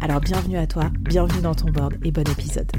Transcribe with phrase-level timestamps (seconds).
[0.00, 2.70] Alors bienvenue à toi, bienvenue dans ton board et bon épisode.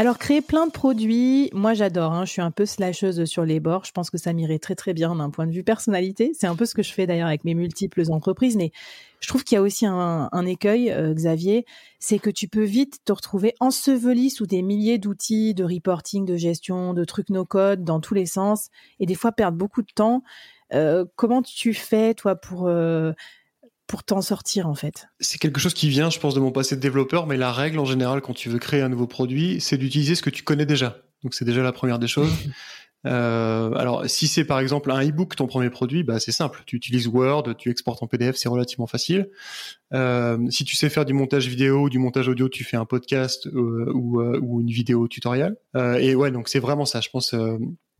[0.00, 2.24] Alors créer plein de produits, moi j'adore, hein.
[2.24, 4.94] je suis un peu slasheuse sur les bords, je pense que ça m'irait très très
[4.94, 7.44] bien d'un point de vue personnalité, c'est un peu ce que je fais d'ailleurs avec
[7.44, 8.72] mes multiples entreprises, mais
[9.20, 11.66] je trouve qu'il y a aussi un, écueil, euh, Xavier,
[11.98, 16.38] c'est que tu peux vite te retrouver enseveli sous des milliers d'outils de reporting, de
[16.38, 18.70] gestion, de trucs no-code dans tous les sens,
[19.00, 20.22] et des fois perdre beaucoup de temps.
[20.72, 23.12] Euh, comment tu fais, toi, pour, euh,
[23.90, 26.76] pour t'en sortir, en fait C'est quelque chose qui vient, je pense, de mon passé
[26.76, 29.78] de développeur, mais la règle, en général, quand tu veux créer un nouveau produit, c'est
[29.78, 30.98] d'utiliser ce que tu connais déjà.
[31.24, 32.32] Donc, c'est déjà la première des choses.
[33.06, 36.62] Euh, alors, si c'est par exemple un e-book ton premier produit, bah c'est simple.
[36.66, 39.30] Tu utilises Word, tu exportes en PDF, c'est relativement facile.
[40.50, 43.46] si tu sais faire du montage vidéo, ou du montage audio, tu fais un podcast
[43.54, 45.56] ou, ou, une vidéo tutoriel.
[45.98, 47.00] et ouais, donc c'est vraiment ça.
[47.00, 47.34] Je pense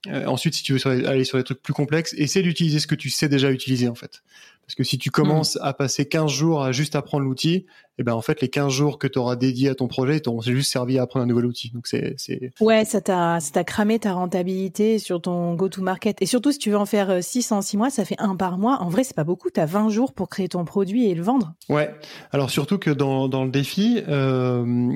[0.09, 2.95] euh, ensuite, si tu veux aller sur des trucs plus complexes, essaie d'utiliser ce que
[2.95, 4.23] tu sais déjà utiliser en fait.
[4.67, 7.67] Parce que si tu commences à passer 15 jours à juste apprendre l'outil, et
[7.99, 10.41] eh ben en fait les 15 jours que tu auras dédiés à ton projet t'auront
[10.43, 11.71] juste servi à apprendre un nouvel outil.
[11.71, 12.15] Donc c'est
[12.61, 16.53] Ouais, ça t'a ça t'a cramé ta rentabilité sur ton go to market et surtout
[16.53, 18.79] si tu veux en faire 6 euh, en 6 mois, ça fait un par mois.
[18.81, 21.23] En vrai, c'est pas beaucoup, tu as 20 jours pour créer ton produit et le
[21.23, 21.53] vendre.
[21.69, 21.93] Ouais.
[22.31, 24.93] Alors surtout que dans dans le défi euh,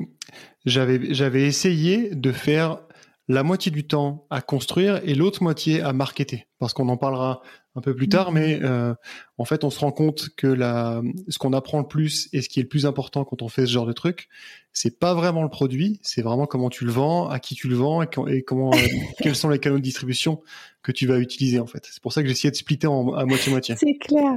[0.65, 2.79] j'avais j'avais essayé de faire
[3.27, 6.47] la moitié du temps à construire et l'autre moitié à marketer.
[6.59, 7.41] Parce qu'on en parlera
[7.75, 8.93] un peu plus tard, mais euh,
[9.37, 12.47] en fait, on se rend compte que la, ce qu'on apprend le plus et ce
[12.47, 14.29] qui est le plus important quand on fait ce genre de truc,
[14.71, 17.75] c'est pas vraiment le produit, c'est vraiment comment tu le vends, à qui tu le
[17.75, 18.77] vends et, comment, euh,
[19.21, 20.41] quels sont les canaux de distribution
[20.83, 21.85] que tu vas utiliser en fait.
[21.91, 23.75] C'est pour ça que j'ai essayé de splitter en, à moitié moitié.
[23.79, 24.31] C'est clair.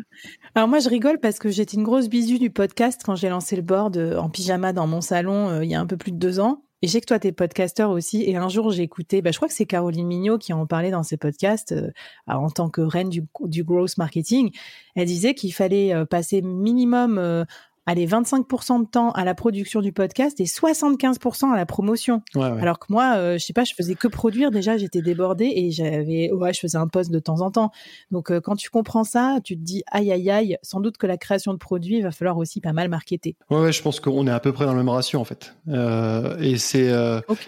[0.56, 3.54] Alors moi, je rigole parce que j'étais une grosse bisu du podcast quand j'ai lancé
[3.54, 6.18] le board euh, en pyjama dans mon salon il y a un peu plus de
[6.18, 6.64] deux ans.
[6.80, 8.22] Et je sais que toi, t'es podcasteur aussi.
[8.22, 10.92] Et un jour, j'ai écouté, bah, je crois que c'est Caroline Mignot qui en parlait
[10.92, 11.90] dans ses podcasts euh,
[12.28, 14.52] en tant que reine du, du growth marketing.
[14.94, 17.44] Elle disait qu'il fallait euh, passer minimum euh,
[17.88, 22.22] allez, 25% de temps à la production du podcast et 75% à la promotion.
[22.36, 24.50] Alors que moi, euh, je sais pas, je faisais que produire.
[24.50, 27.72] Déjà, j'étais débordée et j'avais, ouais, je faisais un poste de temps en temps.
[28.10, 31.06] Donc, euh, quand tu comprends ça, tu te dis, aïe, aïe, aïe, sans doute que
[31.06, 33.36] la création de produits, il va falloir aussi pas mal marketer.
[33.48, 35.54] Ouais, ouais je pense qu'on est à peu près dans le même ratio, en fait.
[35.68, 36.92] Euh, et c'est,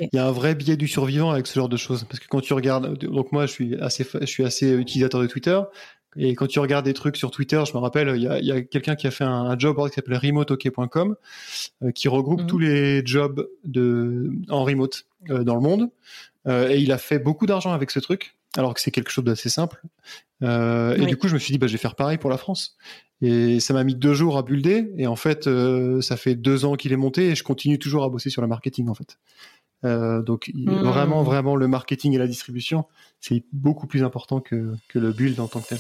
[0.01, 2.05] il y a un vrai biais du survivant avec ce genre de choses.
[2.05, 5.27] Parce que quand tu regardes, donc moi, je suis assez, je suis assez utilisateur de
[5.27, 5.61] Twitter.
[6.17, 8.97] Et quand tu regardes des trucs sur Twitter, je me rappelle, il y a, quelqu'un
[8.97, 11.17] qui a fait un, job board qui s'appelle remoteok.com,
[11.83, 12.47] euh, qui regroupe mhm.
[12.47, 15.91] tous les jobs de en remote euh, dans le monde.
[16.47, 19.25] Euh, et il a fait beaucoup d'argent avec ce truc, alors que c'est quelque chose
[19.25, 19.83] d'assez simple.
[20.43, 22.77] Et du coup, je me suis dit, bah, je vais faire pareil pour la France.
[23.23, 24.91] Et ça m'a mis deux jours à builder.
[24.97, 25.49] Et en fait,
[26.01, 28.49] ça fait deux ans qu'il est monté et je continue toujours à bosser sur le
[28.49, 29.19] marketing, en fait.
[29.85, 30.71] Euh, donc hmm.
[30.71, 32.85] vraiment, vraiment, le marketing et la distribution,
[33.21, 35.79] c'est beaucoup plus important que, que le build en tant que tel.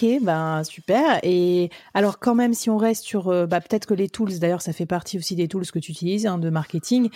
[0.00, 1.20] Ok, ben super.
[1.22, 4.62] Et alors quand même, si on reste sur, euh, bah, peut-être que les tools, d'ailleurs,
[4.62, 7.10] ça fait partie aussi des tools que tu utilises hein, de marketing.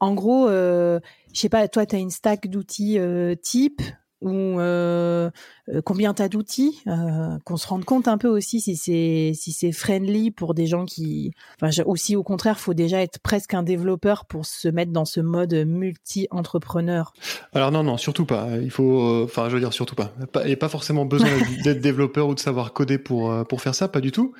[0.00, 1.00] En gros, euh,
[1.32, 3.80] je sais pas, toi, tu as une stack d'outils euh, type
[4.26, 5.30] ou euh,
[5.68, 9.32] euh, combien tu as d'outils, euh, qu'on se rende compte un peu aussi si c'est
[9.34, 13.54] si c'est friendly pour des gens qui, enfin aussi au contraire, faut déjà être presque
[13.54, 17.12] un développeur pour se mettre dans ce mode multi-entrepreneur.
[17.52, 18.48] Alors non non surtout pas.
[18.60, 20.12] Il faut, enfin je veux dire surtout pas.
[20.44, 21.30] Et pas forcément besoin
[21.64, 24.34] d'être développeur ou de savoir coder pour pour faire ça, pas du tout.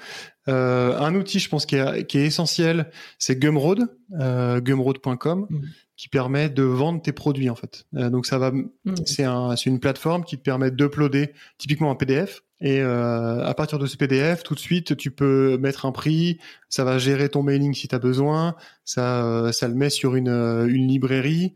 [0.48, 5.46] un outil, je pense, qui est, qui est essentiel, c'est Gumroad, gumroad.com.
[5.96, 7.86] qui permet de vendre tes produits en fait.
[7.92, 8.66] donc ça va, mmh.
[9.06, 13.54] c'est un, c'est une plateforme qui te permet d'uploader typiquement un PDF et euh, à
[13.54, 16.38] partir de ce PDF, tout de suite, tu peux mettre un prix,
[16.68, 20.16] ça va gérer ton mailing si tu as besoin, ça, euh, ça le met sur
[20.16, 21.54] une, euh, une librairie.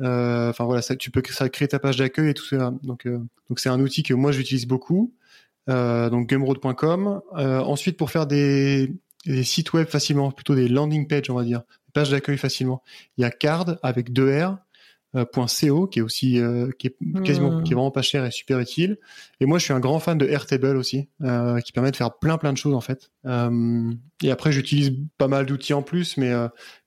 [0.00, 2.72] Euh, enfin voilà, ça, tu peux ça crée ta page d'accueil et tout ça.
[2.82, 5.14] Donc donc c'est un outil que moi j'utilise beaucoup.
[5.68, 7.20] donc gumroad.com.
[7.32, 8.92] ensuite pour faire des,
[9.26, 12.82] des sites web facilement, plutôt des landing pages on va dire, des pages d'accueil facilement.
[13.16, 14.58] Il y a Card avec deux R
[15.14, 17.64] euh, .co qui est aussi euh, qui est quasiment hmm.
[17.64, 18.96] qui est vraiment pas cher et super utile
[19.40, 22.18] et moi je suis un grand fan de Airtable aussi euh, qui permet de faire
[22.18, 23.10] plein plein de choses en fait
[24.22, 26.32] et après j'utilise pas mal d'outils en plus mais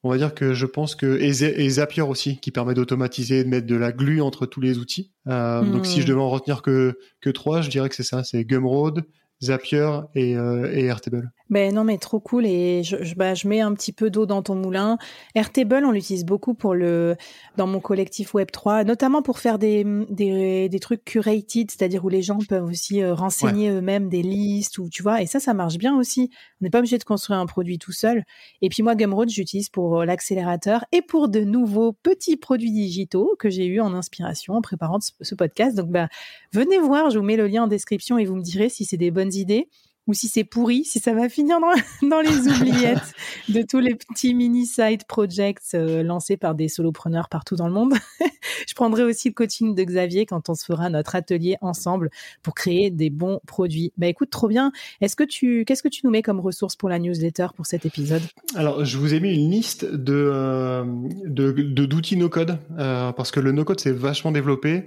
[0.01, 3.67] on va dire que je pense que et, Zapier aussi qui permet d'automatiser de mettre
[3.67, 6.09] de la glue entre tous les outils donc si je hmm.
[6.09, 9.05] devais en retenir que que trois je dirais que c'est ça c'est Gumroad
[9.41, 11.31] Zapier et, euh, et Airtable.
[11.51, 12.45] Ben non, mais trop cool.
[12.47, 14.97] Et je, je, bah, je mets un petit peu d'eau dans ton moulin.
[15.35, 17.15] Airtable, on l'utilise beaucoup pour le,
[17.55, 22.23] dans mon collectif Web3, notamment pour faire des, des, des trucs curated, c'est-à-dire où les
[22.23, 25.21] gens peuvent aussi euh, renseigner eux-mêmes des listes ou tu vois.
[25.21, 26.31] Et ça, ça marche bien aussi.
[26.61, 28.23] On n'est pas obligé de construire un produit tout seul.
[28.63, 33.35] Et puis moi, Gumroad, j'utilise pour euh, l'accélérateur et pour de nouveaux petits produits digitaux
[33.37, 35.75] que j'ai eu en inspiration en préparant ce, podcast.
[35.75, 36.07] Donc, bah,
[36.53, 37.11] venez voir.
[37.11, 39.24] Je vous mets le lien en description et vous me direz si c'est des bonnes
[39.29, 39.69] idées
[40.07, 43.13] ou si c'est pourri, si ça va finir dans, les oubliettes
[43.49, 47.73] de tous les petits mini side projects euh, lancés par des solopreneurs partout dans le
[47.73, 47.93] monde.
[48.67, 52.09] je prendrai aussi le coaching de Xavier quand on se fera notre atelier ensemble
[52.43, 53.91] pour créer des bons produits.
[53.97, 54.71] Bah écoute, trop bien.
[55.01, 57.85] Est-ce que tu, qu'est-ce que tu nous mets comme ressources pour la newsletter pour cet
[57.85, 58.21] épisode?
[58.55, 60.83] Alors, je vous ai mis une liste de euh,
[61.25, 64.85] d'outils no code euh, parce que le no code c'est vachement développé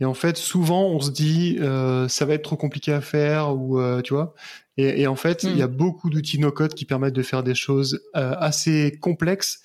[0.00, 3.54] et en fait, souvent, on se dit, euh, ça va être trop compliqué à faire,
[3.54, 4.34] ou euh, tu vois.
[4.78, 5.76] Et, et, en fait, il y a hmm.
[5.76, 9.60] beaucoup d'outils no-code qui permettent de faire des choses euh, assez complexes,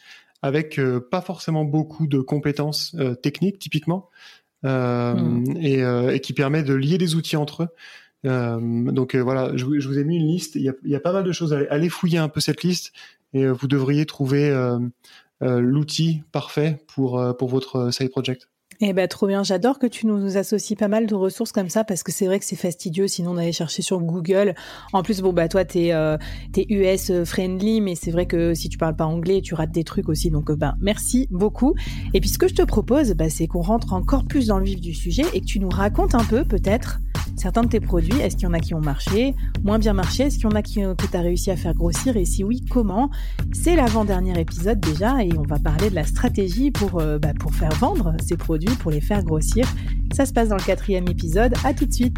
[0.46, 4.12] avec euh, pas forcément beaucoup de compétences euh, techniques, typiquement,
[4.62, 5.44] hmm.
[5.60, 5.80] et,
[6.14, 7.70] et, qui permet de lier des outils entre eux.
[8.92, 10.54] donc voilà, je, je, vous ai mis une liste.
[10.56, 11.52] Il y a, il y a pas mal de choses.
[11.52, 12.94] Allez, allez, fouiller un peu cette liste,
[13.34, 14.52] et vous devriez trouver
[15.42, 18.48] l'outil parfait pour pour votre side project.
[18.82, 21.86] Eh ben trop bien, j'adore que tu nous associes pas mal de ressources comme ça
[21.86, 24.54] parce que c'est vrai que c'est fastidieux sinon on allait chercher sur Google.
[24.92, 26.18] En plus bon bah toi t'es euh,
[26.58, 30.10] US friendly mais c'est vrai que si tu parles pas anglais tu rates des trucs
[30.10, 31.74] aussi donc ben merci beaucoup.
[32.14, 34.66] Et puis ce que je te propose bah, c'est qu'on rentre encore plus dans le
[34.66, 37.00] vif du sujet et que tu nous racontes un peu peut-être
[37.36, 38.20] certains de tes produits.
[38.20, 40.56] Est-ce qu'il y en a qui ont marché, moins bien marché Est-ce qu'il y en
[40.56, 43.10] a qui, que tu as réussi à faire grossir Et si oui, comment?
[43.54, 47.54] C'est l'avant-dernier épisode déjà et on va parler de la stratégie pour, euh, bah, pour
[47.54, 49.68] faire vendre ces produits, pour les faire grossir.
[50.14, 51.54] Ça se passe dans le quatrième épisode.
[51.64, 52.18] À tout de suite